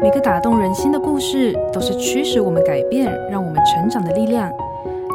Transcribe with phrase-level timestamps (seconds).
[0.00, 4.48] 每个打动人心的故事，都是驱使我们改变、让我们成长的力量。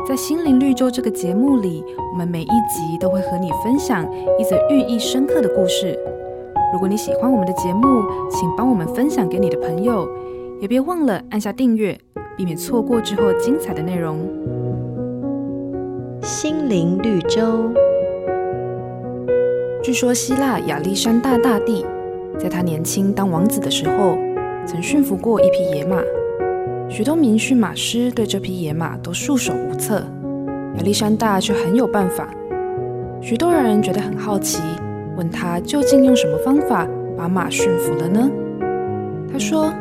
[0.06, 4.06] 在心灵绿洲这个节目里，我们每一集都会和你分享
[4.38, 5.98] 一则寓意深刻的故事。
[6.74, 10.06] 如果你喜欢我们的节目，请帮我们分享给你的朋友，
[10.60, 11.98] 也别忘了按下订阅，
[12.36, 14.20] 避免错过之后精彩的内容。
[16.22, 17.72] 心灵绿洲。
[19.82, 21.86] 据说希腊亚历山大大帝，
[22.38, 24.18] 在他年轻当王子的时候，
[24.66, 26.02] 曾驯服过一匹野马。
[26.90, 30.06] 许多名驯马师对这匹野马都束手无策，
[30.78, 32.28] 亚历山大却很有办法。
[33.22, 34.62] 许多人觉得很好奇，
[35.18, 36.88] 问他究竟用什么方法
[37.18, 38.30] 把马驯服了呢？
[39.32, 39.74] 他说：“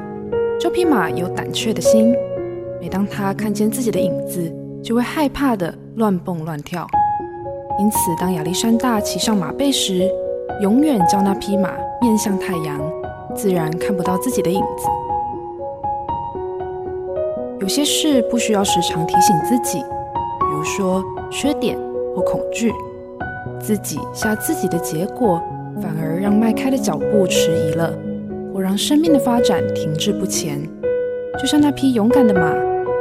[0.59, 2.15] 这匹马有胆怯的心，
[2.81, 4.51] 每当他看见自己的影子，
[4.83, 6.87] 就会害怕的乱蹦乱跳。
[7.79, 10.09] 因此，当亚历山大骑上马背时，
[10.63, 11.71] 永远叫那匹马
[12.01, 12.81] 面向太阳，
[13.35, 14.89] 自然看不到自己的影子。”
[17.61, 21.79] 有些事不需要时常提醒自己，比如说缺点
[22.15, 22.73] 或恐惧，
[23.61, 25.41] 自己吓自己的结果，
[25.81, 27.97] 反而让迈开的脚步迟疑了，
[28.53, 30.61] 或让生命的发展停滞不前。
[31.39, 32.53] 就像那匹勇敢的马，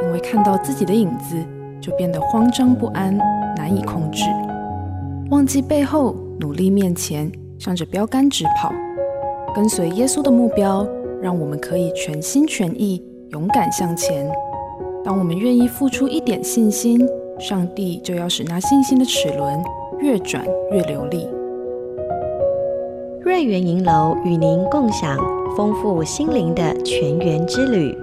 [0.04, 1.36] 因为看到自己的影子，
[1.80, 3.18] 就变得慌张不安，
[3.56, 4.22] 难以控制，
[5.30, 8.72] 忘记背后，努力面前，向着标杆直跑，
[9.54, 10.86] 跟随耶稣的目标，
[11.20, 14.26] 让我们可以全心全意，勇敢向前。
[15.04, 17.06] 当我们愿意付出一点信心，
[17.38, 19.62] 上帝就要使那信心的齿轮
[20.00, 21.28] 越转越流利。
[23.20, 25.18] 瑞园银楼与您共享
[25.56, 27.96] 丰富心灵的全员之旅。